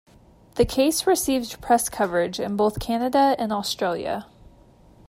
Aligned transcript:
The 0.55 0.65
case 0.65 1.05
received 1.05 1.61
press 1.61 1.87
coverage 1.87 2.39
in 2.39 2.55
both 2.55 2.79
Canada 2.79 3.35
and 3.37 3.53
Australia. 3.53 4.25